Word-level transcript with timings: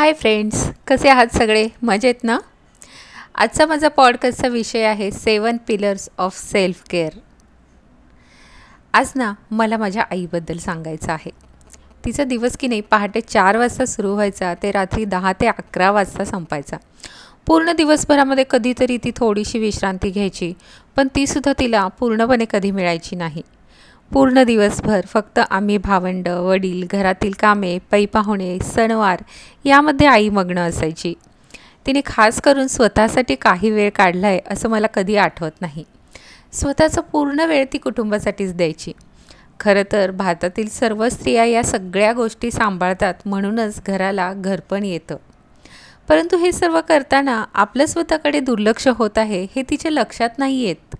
Hi 0.00 0.12
friends 0.12 0.70
कसे 0.86 1.08
आहात 1.08 1.26
सगळे? 1.26 1.66
मजेत 1.82 2.22
ना? 2.24 2.38
आजचा 3.34 3.66
माझा 3.66 3.88
पॉडकास्टचा 3.88 4.48
विषय 4.48 4.82
आहे 4.82 5.10
seven 5.10 5.56
pillars 5.66 6.08
of 6.18 6.38
self 6.38 6.82
care 6.90 7.18
आज 8.94 9.12
ना 9.16 9.32
मला 9.50 9.76
माझ्या 9.76 10.04
आईबद्दल 10.10 10.58
सांगायचं 10.58 11.12
आहे. 11.12 11.30
तिचा 12.04 12.24
दिवस 12.24 12.56
की 12.56 12.66
नाही 12.66 12.80
पहाटे 12.80 13.20
चार 13.20 13.56
वाजता 13.56 13.86
सुरू 13.86 14.14
व्हायचा 14.14 14.54
ते 14.54 14.70
रात्री 14.70 15.04
दहा 15.04 15.32
ते 15.32 15.46
अकरा 15.46 15.90
वाजता 15.90 16.24
संपायचा. 16.24 16.76
पूर्ण 17.46 17.72
दिवसभरामध्ये 17.72 18.44
कधीतरी 18.50 18.96
ती 18.96 19.10
थोडीशी 19.16 19.58
विश्रांती 19.58 20.10
घ्यायची 20.10 20.52
पण 20.96 21.08
तीसुद्धा 21.14 21.52
तिला 21.58 21.88
पूर्णपणे 21.88 22.44
कधी 22.50 22.70
मिळायची 22.70 23.16
नाही. 23.16 23.42
पूर्ण 24.12 24.42
दिवसभर 24.44 25.00
फक्त 25.06 25.38
आम्ही 25.50 25.76
भावंड 25.78 26.28
वडील 26.28 26.86
घरातील 26.90 27.32
कामे 27.38 27.78
पै 27.90 28.06
पाहुणे 28.06 28.58
सणवार 28.64 29.22
यामध्ये 29.64 30.06
आई 30.06 30.28
मग्न 30.28 30.58
असायची. 30.58 31.14
तिने 31.86 32.00
खास 32.06 32.40
करून 32.40 32.66
स्वतःसाठी 32.66 33.34
काही 33.34 33.70
वेळ 33.70 33.90
काढला 33.94 34.26
आहे 34.26 34.40
असं 34.50 34.68
मला 34.68 34.86
कधी 34.86 35.16
आठवत 35.16 35.60
नाही. 35.60 35.84
स्वतःचा 36.52 37.00
पूर्ण 37.00 37.40
वेळ 37.40 37.64
ती 37.72 37.78
कुटुंबासाठीच 37.78 38.54
द्यायची. 38.54 38.92
खरं 39.60 39.82
तर 39.92 40.10
भारतातील 40.10 40.68
सर्व 40.68 41.08
स्त्रिया 41.08 41.44
या 41.44 41.62
सगळ्या 41.62 42.12
गोष्टी 42.12 42.50
सांभाळतात 42.50 43.14
म्हणूनच 43.26 43.80
घराला 43.86 44.32
घरपण 44.32 44.84
येतं. 44.84 45.16
परंतु 46.08 46.36
हे 46.36 46.52
सर्व 46.52 46.80
करताना 46.80 47.44
आपलं 47.54 47.86
स्वतःकडे 47.86 48.40
दुर्लक्ष 48.40 48.88
होत 48.88 49.18
आहे 49.18 49.46
हे 49.56 49.62
तिच्या 49.62 49.90
लक्षात 49.90 50.38
नाही 50.38 50.60
येत 50.60 50.96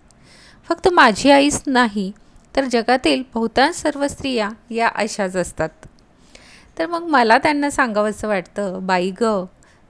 फक्त 0.68 0.88
माझी 0.88 1.30
आईच 1.30 1.62
नाही 1.66 2.12
तर 2.56 2.64
जगातील 2.64 3.22
बहुतांश 3.34 3.74
सर्व 3.74 4.08
स्त्रिया 4.08 4.48
या 4.70 4.88
अशाच 4.94 5.36
असतात. 5.36 5.68
तर 6.78 6.86
मग 6.86 7.02
मला 7.02 7.38
त्यांना 7.38 7.70
सांगावंसं 7.70 8.28
वाटतं 8.28 8.78
बाई 8.82 9.10
ग 9.20 9.44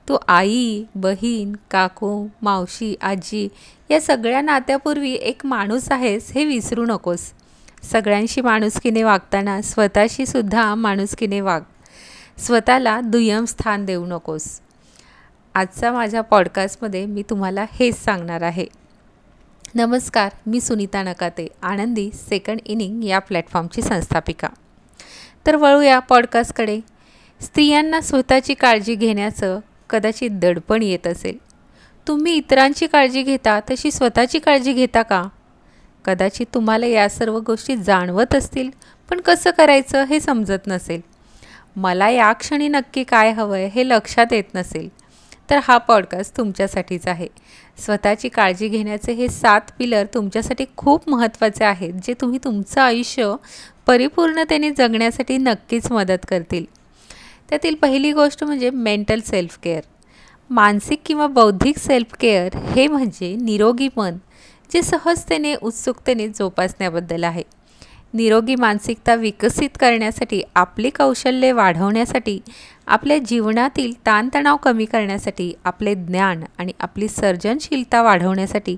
तू 0.08 0.16
आई 0.28 0.84
बहीण 0.94 1.52
काकू 1.70 2.26
मावशी 2.42 2.94
आजी 3.02 3.48
या 3.90 4.00
सगळ्या 4.00 4.40
नात्यापूर्वी 4.40 5.12
एक 5.12 5.46
माणूस 5.46 5.92
आहेस 5.92 6.32
हे 6.32 6.44
विसरू 6.44 6.84
नकोस. 6.84 7.32
सगळ्यांशी 7.82 8.40
माणुसकीने 8.40 9.02
वागताना 9.02 9.62
स्वतःशी 9.62 10.26
सुद्धा 10.26 10.74
माणुसकीने 10.74 11.40
वाग. 11.40 11.60
स्वतःला 12.38 13.00
दुय्यम 13.00 13.44
स्थान 13.44 13.84
देऊ 13.84 14.06
नकोस. 14.06 14.60
आजचा 15.54 15.92
माझ्या 15.92 16.20
पॉडकास्टमध्ये 16.20 17.06
मी 17.06 17.22
तुम्हाला 17.30 17.64
हेच 17.72 18.04
सांगणार 18.04 18.42
आहे. 18.42 18.66
नमस्कार 19.74 20.32
मी 20.46 20.60
सुनीता 20.60 21.02
नकाते 21.02 21.48
आनंदी 21.62 22.10
सेकंड 22.14 22.60
इनिंग 22.66 23.04
या 23.04 23.18
प्लॅटफॉर्मची 23.18 23.82
संस्थापिका. 23.82 24.48
तर 25.46 25.56
वळूया 25.56 25.98
पॉडकास्टकडे 25.98 26.80
स्त्रियांना 27.40 28.00
स्वतःची 28.00 28.54
काळजी 28.54 28.94
घेण्याचं 28.94 29.60
कदाचित 29.90 30.30
दडपण 30.32 30.82
येत 30.82 31.06
असेल. 31.06 31.38
तुम्ही 32.08 32.34
इतरांची 32.34 32.86
काळजी 32.86 33.22
घेता 33.22 33.60
तशी 33.60 33.90
स्वतःची 33.90 34.38
काळजी 34.38 34.72
घेता 34.72 35.02
का? 35.02 35.24
कदाचित 36.04 36.46
तुम्हाला 36.54 36.86
या 36.86 37.08
सर्व 37.08 37.38
गोष्टी 37.38 37.76
जाणवत 37.76 38.34
असतील 38.34 38.70
पण 39.10 39.20
कसं 39.20 39.50
करायचं 39.50 40.04
हे 40.04 40.20
समजत 40.20 40.66
नसेल. 40.66 41.00
मला 41.76 42.08
या 42.08 42.32
क्षणी 42.32 42.68
नक्की 42.68 43.04
काय 43.04 43.30
हवं 43.30 43.56
आहे 43.56 43.66
हे 43.66 43.88
लक्षात 43.88 44.32
येत 44.32 44.54
नसेल. 44.54 44.88
तर 45.50 45.58
हा 45.62 45.78
पॉडकास्ट 45.78 46.36
तुमच्यासाठीच 46.36 47.06
आहे. 47.06 47.28
स्वतःची 47.80 48.28
काळजी 48.28 48.68
घेण्याचे 48.68 49.12
हे 49.12 49.28
सात 49.28 49.70
पिलर 49.78 50.06
तुमच्यासाठी 50.14 50.64
खूप 50.76 51.08
महत्त्वाचे 51.08 51.64
आहेत 51.64 51.94
जे 52.04 52.14
तुम्ही 52.20 52.38
तुमचं 52.44 52.80
आयुष्य 52.80 53.34
परिपूर्णतेने 53.86 54.70
जगण्यासाठी 54.70 55.36
नक्कीच 55.38 55.90
मदत 55.92 56.26
करतील. 56.28 56.64
त्यातील 57.50 57.74
पहिली 57.74 58.12
गोष्ट 58.12 58.44
म्हणजे 58.44 58.70
मेंटल 58.70 59.20
सेल्फ 59.20 59.58
केअर 59.62 59.80
मानसिक 60.50 61.00
किंवा 61.04 61.26
बौद्धिक 61.26 61.78
सेल्फ 61.78 62.14
केअर 62.20 62.56
हे 62.74 62.86
म्हणजे 62.86 63.34
निरोगी 63.36 63.88
मन 63.96 64.16
जे 64.72 64.82
सहजतेने 64.82 65.54
उत्सुकतेने 65.54 66.28
जोपासण्याबद्दल 66.28 67.24
आहे. 67.24 67.42
निरोगी 68.14 68.54
मानसिकता 68.54 69.14
विकसित 69.14 69.76
करण्यासाठी 69.80 70.42
आपली 70.54 70.90
कौशल्ये 70.90 71.52
वाढवण्यासाठी 71.52 72.38
आपल्या 72.86 73.18
जीवनातील 73.18 73.92
ताणतणाव 74.06 74.56
कमी 74.56 74.84
करण्यासाठी 74.84 75.52
आपले 75.64 75.94
ज्ञान 75.94 76.42
आणि 76.58 76.72
आपली 76.80 77.08
सर्जनशीलता 77.08 78.02
वाढवण्यासाठी 78.02 78.76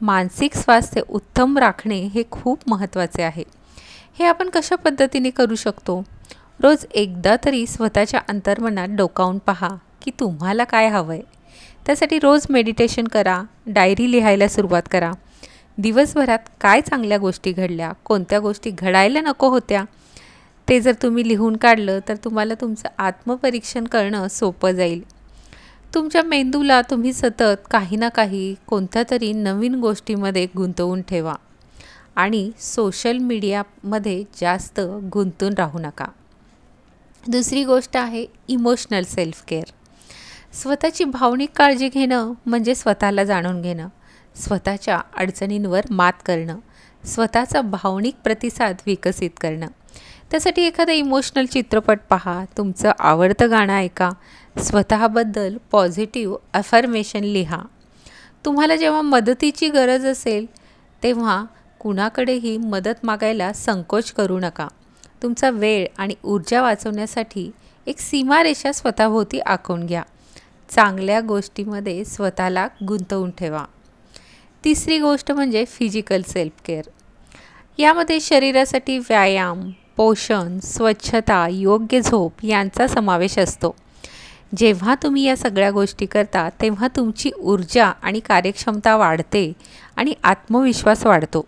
मानसिक 0.00 0.54
स्वास्थ्य 0.54 1.00
उत्तम 1.08 1.58
राखणे 1.58 2.00
हे 2.14 2.22
खूप 2.30 2.58
महत्त्वाचे 2.66 3.22
आहे. 3.22 3.44
हे 4.18 4.24
आपण 4.24 4.48
कशा 4.48 4.76
पद्धतीने 4.76 5.30
करू 5.30 5.54
शकतो? 5.54 6.02
रोज 6.60 6.84
एकदा 6.94 7.36
तरी 7.44 7.66
स्वतःच्या 7.66 8.20
अंतर्मनात 8.28 8.88
डोकावून 8.88 9.38
पहा 9.38 9.68
की 10.02 10.10
तुम्हाला 10.20 10.64
काय 10.64 10.88
हवं 10.88 11.12
आहे 11.12 11.22
त्यासाठी 11.86 12.18
रोज 12.18 12.46
मेडिटेशन 12.50 13.04
करा 13.04 13.42
डायरी 13.66 14.10
लिहायला 14.12 14.48
सुरुवात 14.48 14.82
करा. 14.90 15.12
दिवसभरात 15.78 16.38
काय 16.60 16.80
चांगल्या 16.80 17.18
गोष्टी 17.18 17.52
घडल्या? 17.52 17.92
कोणत्या 17.92 18.38
गोष्टी 18.38 18.70
घडायला 18.70 19.20
नको 19.20 19.48
होत्या? 19.48 19.84
ते 20.68 20.80
जर 20.80 20.92
तुम्ही 21.02 21.28
लिहून 21.28 21.56
काढलं 21.56 21.98
तर 22.08 22.14
तुम्हाला 22.16 22.54
तुमचं 22.54 22.88
आत्मपरीक्षण 22.98 23.84
करणं 23.84 24.28
सोपं 24.28 24.70
जाईल. 24.70 25.02
तुमच्या 25.94 26.22
मेंदूला 26.22 26.82
तुम्ही 26.82 27.12
सतत 27.12 27.68
काही 27.70 27.96
ना 27.96 28.08
काही 28.08 28.54
कोणत्या 28.66 29.02
तरी 29.10 29.32
नवीन 29.32 29.74
गोष्टीमध्ये 29.74 30.46
गुंतवून 30.56 31.02
ठेवा. 31.02 31.34
आणि 32.16 32.50
सोशल 32.58 33.18
मीडियामध्ये 33.18 34.24
जास्त 34.40 34.80
गुंतून 35.12 35.54
राहू 35.54 35.78
नका. 35.78 36.04
दुसरी 37.28 37.64
गोष्ट 37.64 37.96
आहे 37.96 38.26
इमोशनल 38.48 39.02
सेल्फ 39.02 39.44
केअर. 39.48 39.64
स्वतःची 40.52 41.04
भावनिक 41.04 41.50
काळजी 41.56 41.88
घेणं 41.88 42.32
म्हणजे 42.46 42.74
स्वतःला 42.74 43.24
जाणून 43.24 43.62
घेणं. 43.62 43.88
स्वतःच्या 44.36 45.00
अडचणींवर 45.16 45.80
मात 45.90 46.12
करणं 46.26 46.58
स्वतःचा 47.04 47.60
भावनिक 47.60 48.14
प्रतिसाद 48.24 48.76
विकसित 48.86 49.30
करणं. 49.40 49.66
त्यासाठी 50.30 50.62
एखादा 50.62 50.92
इमोशनल 50.92 51.46
चित्रपट 51.46 51.98
पहा 52.10 52.44
तुमचं 52.56 52.92
आवडतं 52.98 53.50
गाणं 53.50 53.72
ऐका 53.72 54.10
स्वतःबद्दल 54.58 55.56
पॉझिटिव्ह 55.70 56.36
अफर्मेशन 56.52 57.24
लिहा. 57.24 57.62
तुम्हाला 58.44 58.76
जेव्हा 58.76 59.02
मदतीची 59.02 59.68
गरज 59.68 60.06
असेल 60.06 60.46
तेव्हा 61.02 61.44
कुणाकडेही 61.78 62.56
मदत 62.56 63.04
मागायला 63.04 63.52
संकोच 63.52 64.12
करू 64.12 64.38
नका. 64.38 64.68
तुमचा 65.22 65.50
वेळ 65.50 65.86
आणि 65.98 66.14
ऊर्जा 66.24 66.62
वाचवण्यासाठी 66.62 67.50
एक 67.86 67.98
सीमारेषा 67.98 68.72
स्वतःभोवती 68.72 69.40
आखून 69.40 69.86
घ्या. 69.86 70.02
चांगल्या 70.70 71.20
गोष्टीमध्ये 71.20 72.04
स्वतःला 72.04 72.68
गुंतवून 72.88 73.30
ठेवा. 73.30 73.64
तिसरी 74.64 74.98
गोष्ट 74.98 75.32
म्हणजे 75.32 75.64
फिजिकल 75.64 76.22
सेल्फ 76.28 76.62
केअर 76.64 76.88
यामध्ये 77.78 78.20
शरीरासाठी 78.20 78.98
व्यायाम 78.98 79.70
पोषण 79.96 80.58
स्वच्छता 80.58 81.46
योग्य 81.50 82.00
झोप 82.00 82.44
यांचा 82.44 82.86
समावेश 82.86 83.38
असतो. 83.38 83.74
जेव्हा 84.56 84.94
तुम्ही 85.02 85.22
या 85.22 85.36
सगळ्या 85.36 85.70
गोष्टी 85.70 86.06
करता 86.06 86.48
तेव्हा 86.60 86.88
तुमची 86.88 87.30
ऊर्जा 87.38 87.86
आणि 88.02 88.20
कार्यक्षमता 88.20 88.96
वाढते 88.96 89.52
आणि 89.96 90.14
आत्मविश्वास 90.24 91.06
वाढतो. 91.06 91.44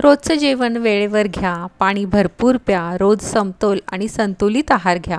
रोजचं 0.00 0.34
जेवण 0.34 0.76
वेळेवर 0.76 1.26
घ्या 1.26 1.66
पाणी 1.78 2.04
भरपूर 2.04 2.56
प्या 2.56 2.96
रोज 3.00 3.20
समतोल 3.22 3.78
आणि 3.88 4.08
संतुलित 4.08 4.70
आहार 4.70 4.98
घ्या. 4.98 5.18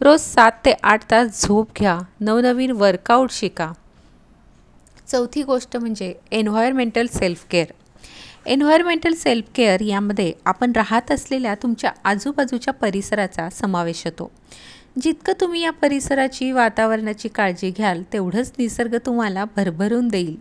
रोज 0.00 0.20
सात 0.20 0.52
ते 0.64 0.74
आठ 0.82 1.10
तास 1.10 1.42
झोप 1.42 1.68
घ्या 1.78 1.98
नवनवीन 2.20 2.70
वर्कआउट 2.70 3.30
शिका. 3.30 3.72
चौथी 5.08 5.42
गोष्ट 5.42 5.76
म्हणजे 5.76 6.14
environmental 6.30 7.06
self 7.06 7.44
care 7.50 7.72
environmental 8.46 9.14
self 9.14 9.44
care 9.54 9.80
यामध्ये 9.80 10.32
आपण 10.44 10.72
राहत 10.76 11.10
असलेल्या 11.12 11.54
तुमच्या 11.54 11.90
आजूबाजूच्या 12.04 12.74
परिसराचा 12.74 13.48
समावेश 13.50 14.04
होतो. 14.04 14.30
जितकं 15.02 15.32
तुम्ही 15.40 15.62
या 15.62 15.70
परिसराची 15.70 16.50
वातावरणाची 16.52 17.28
काळजी 17.28 17.70
घ्याल 17.70 18.02
तेवढंच 18.12 18.52
निसर्ग 18.58 18.96
तुम्हाला 19.06 19.44
भरभरून 19.56 20.08
देईल. 20.08 20.36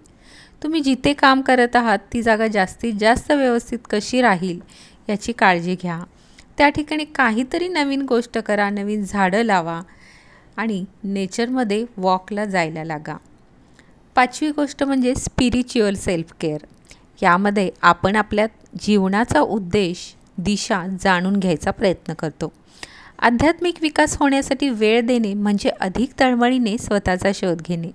तुम्ही 0.63 0.81
जिथे 0.81 1.13
काम 1.13 1.41
करत 1.41 1.75
आहात 1.75 1.99
ती 2.13 2.21
जागा 2.21 2.47
जास्तीत 2.47 2.93
जास्त 2.99 3.31
व्यवस्थित 3.31 3.79
कशी 3.89 4.21
राहील 4.21 4.59
याची 5.09 5.31
काळजी 5.31 5.75
घ्या. 5.81 6.03
त्या 6.57 6.69
ठिकाणी 6.69 7.05
काहीतरी 7.05 7.67
नवीन 7.67 8.01
गोष्ट 8.01 8.37
करा 8.37 8.69
नवीन 8.69 9.03
झाडं 9.03 9.43
लावा 9.43 9.81
आणि 10.57 10.83
नेचरमध्ये 11.03 11.85
वॉकला 11.97 12.45
जायला 12.45 12.83
लागा. 12.83 13.17
पाचवी 14.17 14.49
गोष्ट 14.49 14.83
म्हणजे 14.83 15.15
स्पिरिच्युअल 15.15 15.95
सेल्फ 15.95 16.33
केअर 16.39 16.57
यामध्ये 17.23 17.71
आपण 17.81 18.15
आपल्या 18.15 18.47
जीवनाचा 18.79 19.39
उद्देश 19.39 20.15
दिशा 20.37 20.83
जाणून 21.01 21.37
घ्यायचा 21.37 21.71
प्रयत्न 21.71 22.13
करतो. 22.13 22.51
आध्यात्मिक 23.19 23.75
विकास 23.81 24.17
होण्यासाठी 24.17 24.69
वेळ 24.69 25.01
देणे 25.01 25.33
म्हणजे 25.33 25.69
अधिक 25.69 26.09
तळमळीने 26.19 26.77
स्वतःचा 26.77 27.31
शोध 27.33 27.61
घेणे. 27.61 27.91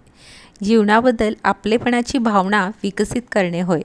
जीवनाबद्दल 0.63 1.35
आपलेपणाची 1.45 2.19
भावना 2.19 2.71
विकसित 2.83 3.23
करणे 3.33 3.61
होय. 3.61 3.81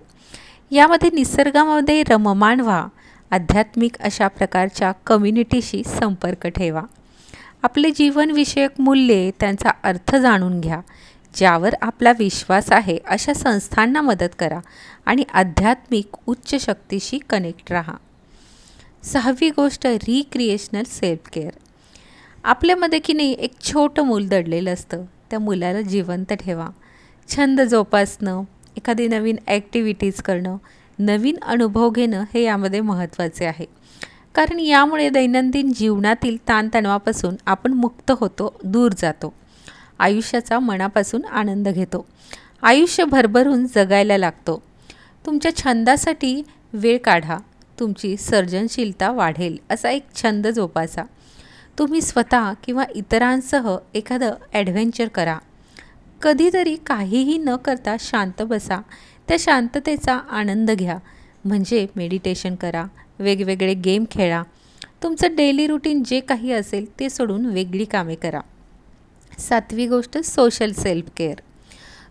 यामध्ये 0.72 1.10
निसर्गामध्ये 1.14 2.04
रममाण 2.10 2.60
व्हा. 2.60 2.88
आध्यात्मिक 3.32 3.98
अशा 4.00 4.28
प्रकारच्या 4.28 4.92
कम्युनिटीशी 4.92 5.84
संपर्क 5.84 6.48
ठेवा. 6.48 6.82
आपले 7.64 7.92
जीवनविषयक 7.92 8.72
मूल्ये 8.80 9.32
त्यांचा 9.40 9.70
अर्थ 9.84 10.16
जाणून 10.16 10.62
घ्या. 10.62 10.82
ज्यावर 11.38 11.76
आपला 11.82 12.12
विश्वास 12.20 12.72
आहे 12.72 12.98
अशा 13.06 13.34
संस्थांना 13.34 14.02
मदत 14.02 14.36
करा 14.40 14.60
आणि 15.06 15.24
आध्यात्मिक 15.34 16.16
उच्च 16.28 16.56
शक्तीशी 16.62 17.20
कनेक्ट 17.30 17.72
राहा. 17.72 17.94
सहावी 19.04 19.50
गोष्ट 19.50 19.88
रिक्रिएशनल 19.88 20.84
सेल्फ 20.88 21.30
केअर 21.34 21.52
आपल्यामध्ये 22.44 23.00
की 23.00 23.14
नाही 23.14 23.36
एक 23.40 23.54
छोटं 23.62 24.04
मूल 24.04 24.28
दडलेलं 24.28 24.74
असतं. 24.74 25.04
त्या 25.30 25.40
मुलाला 25.40 25.82
जिवंत 25.82 26.34
ठेवा. 26.34 26.68
छंद 27.30 27.62
जोपासणं 27.62 28.44
एखादी 28.78 29.08
नवीन 29.08 29.36
ॲक्टिव्हिटीज 29.48 30.22
करणं 30.22 30.58
नवीन 31.00 31.38
अनुभव 31.42 31.90
घेणं 31.90 32.24
हे 32.34 32.44
यामध्ये 32.44 32.82
महत्त्वाचे 32.82 33.46
आहे. 33.46 33.66
कारण 34.36 34.60
यामुळे 34.60 35.10
दैनंदिन 35.10 35.74
जीवनातील 35.74 36.38
ताणतणावापासून 36.48 37.36
आपण 37.46 37.74
मुक्त 37.74 38.12
होतो 38.12 38.60
दूर 38.64 38.92
जातो. 38.98 39.34
आयुष्याचा 40.00 40.60
मनापासून 40.60 41.26
आनंद 41.26 41.68
घेतो. 41.68 42.06
आयुष्य 42.62 43.06
भरभरून 43.06 43.68
जगायला 43.68 44.18
लागतो. 44.18 44.64
तुमच्या 45.26 45.56
छंदासाठी 45.56 46.42
वेळ 46.74 46.98
काढा. 46.98 47.38
तुमची 47.80 48.18
सर्जनशीलता 48.18 49.12
वाढेल 49.12 49.58
असा 49.70 49.90
एक 49.90 50.06
छंद 50.16 50.48
जोपासा. 50.48 51.04
तुम्ही 51.80 52.02
स्वतः 52.02 52.54
किंवा 52.54 52.84
इतरांसह 52.96 53.78
एखादं 53.94 54.32
ॲडव्हेंचर 54.54 55.08
करा. 55.08 55.38
कधीतरी 56.22 56.76
काहीही 56.76 57.38
न 57.38 57.56
करता 57.56 57.96
शांत 58.00 58.42
बसा. 58.42 58.82
त्या 59.28 59.38
शांततेचा 59.40 60.16
आनंद 60.16 60.72
घ्या. 60.72 60.98
म्हणजे 61.46 61.88
मेडिटेशन 61.96 62.56
करा. 62.56 62.86
वेगवेगळे 63.20 63.74
गेम 63.74 64.06
खेळा. 64.12 64.44
तुमचं 65.04 65.36
डेली 65.36 65.68
रुटीन 65.68 66.04
जे 66.04 66.20
काही 66.20 66.52
असेल 66.52 67.00
ते 67.00 67.10
सोडून 67.10 67.46
वेगळी 67.46 67.86
कामे 67.86 68.16
करा. 68.16 68.40
सातवी 69.38 69.88
गोष्ट 69.88 70.18
social 70.18 70.72
self 70.72 71.10
care 71.18 71.36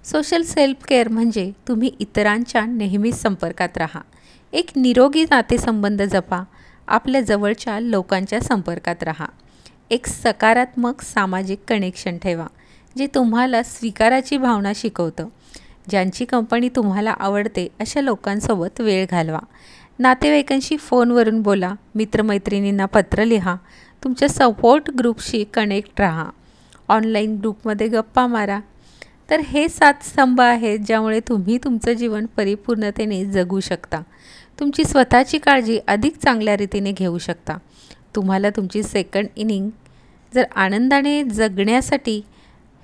social 0.04 0.42
self 0.42 0.84
care 0.84 1.08
म्हणजे 1.08 1.52
तुम्ही 1.68 1.90
इतरांच्या 1.98 2.64
नेहमीच 2.66 3.14
संपर्कात 3.14 3.76
राहा. 3.76 4.00
एक 4.52 4.68
निरोगी 4.76 5.24
नातेसंबंध 5.30 6.02
जपा. 6.02 6.42
आपल्या 6.88 7.20
जवळच्या 7.20 7.80
लोकांच्या 7.80 8.40
संपर्कात 8.40 9.02
राहा. 9.02 9.26
एक 9.90 10.06
सकारात्मक 10.06 11.02
सामाजिक 11.02 11.58
कनेक्शन 11.68 12.18
ठेवा 12.18 12.46
जे 12.98 13.06
तुम्हाला 13.06 13.62
स्वीकाराची 13.62 14.38
भावना 14.38 14.72
शिकवतं. 14.74 15.28
ज्यांची 15.90 16.24
कंपनी 16.24 16.68
तुम्हाला 16.68 17.10
आवडते 17.10 17.68
अशा 17.80 18.00
लोकांसोबत 18.00 18.80
वेळ 18.80 19.06
घालवा. 19.10 19.38
नातेवाईकांशी 19.98 20.76
फोनवरून 20.76 21.42
बोला 21.42 21.74
मित्रमैत्रिणींना 21.94 22.86
पत्र 22.86 23.24
लिहा. 23.24 23.56
तुमच्या 24.04 24.28
सपोर्ट 24.28 24.90
ग्रुपशी 24.90 25.44
कनेक्ट 25.44 26.00
राहा. 26.00 26.30
ऑनलाईन 26.88 27.36
ग्रुपमध्ये 27.36 27.88
गप्पा 27.88 28.26
मारा. 28.26 28.60
तर 29.30 29.40
हे 29.40 29.68
सात 29.68 29.94
स्तंभ 30.02 30.40
आहेत 30.40 30.78
ज्यामुळे 30.78 31.20
तुम्ही 31.20 31.58
तुमचं 31.64 31.92
जीवन 31.92 32.26
परिपूर्णतेने 32.26 33.24
जगू 33.24 33.60
शकता. 33.60 34.00
तुमची 34.60 34.84
स्वतःची 34.84 35.38
काळजी 35.38 35.80
अधिक 35.88 36.16
चांगल्या 36.16 36.56
रीतीने 36.56 36.92
घेऊ 36.92 37.18
शकता. 37.18 37.58
तुम्हाला 38.14 38.50
तुमची 38.50 38.82
सेकंड 38.82 39.26
इनिंग 39.36 39.70
जर 40.34 40.44
आनंदाने 40.54 41.22
जगण्यासाठी 41.24 42.22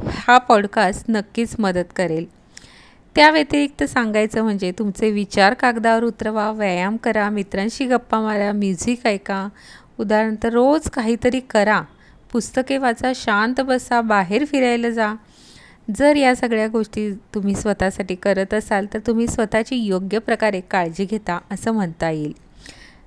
हा 0.00 0.38
पॉडकास्ट 0.38 1.04
नक्कीच 1.08 1.56
मदत 1.58 1.92
करेल. 1.96 2.26
त्या 3.14 3.30
व्यतिरिक्त 3.30 3.84
सांगायचं 3.84 4.42
म्हणजे 4.42 4.72
तुमचे 4.78 5.10
विचार 5.10 5.54
कागदावर 5.54 6.04
उतरवा 6.04 6.52
व्यायाम 6.52 6.96
करा 6.96 7.30
मित्रांशी 7.30 7.86
गप्पा 7.86 8.20
मारा 8.20 8.52
म्युझिक 8.52 9.06
ऐका. 9.06 9.48
उदाहरणार्थ 9.98 10.46
रोज 10.46 10.90
काहीतरी 10.90 11.40
करा. 11.40 11.82
पुस्तके 12.32 12.78
वाचा 12.78 13.12
शांत 13.14 13.60
बसा 13.60 14.00
बाहेर 14.00 14.44
फिरायला 14.44 14.90
जा. 14.90 15.14
जर 15.96 16.16
या 16.16 16.36
सगळ्या 16.36 16.68
गोष्टी 16.68 17.14
तुम्ही 17.14 17.54
स्वतःसाठी 17.54 18.14
करत 18.14 18.54
असाल 18.54 18.86
तर 18.94 18.98
तुम्ही 18.98 19.26
स्वतःची 19.26 19.76
योग्य 19.76 20.18
प्रकारे 20.18 20.60
काळजी 20.60 21.04
घेता 21.04 21.38
असं 21.50 21.72
म्हणता 21.72 22.10
येईल. 22.10 22.32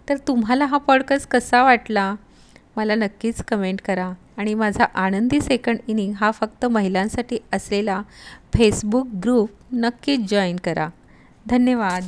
तर 0.10 0.18
तुम्हाला 0.18 0.66
हा 0.66 0.78
पॉडकास्ट 0.78 1.28
कसा 1.28 1.64
वाटला? 1.64 2.16
मला 2.76 2.96
नक्कीच 2.96 3.44
कमेंट 3.44 3.82
करा. 3.82 4.12
आणि 4.38 4.54
माझा 4.54 4.84
आनंदी 4.84 5.42
सेकंड 5.42 5.78
इनिंग 5.88 6.14
हा 6.14 6.32
फक्त 6.32 6.66
महिलांसाठी 6.66 7.38
असलेला 7.54 8.02
फेसबुक 8.58 9.08
ग्रुप 9.08 9.50
नक्कीच 9.74 10.32
जॉईन 10.32 10.56
करा. 10.56 10.90
धन्यवाद. 11.50 12.04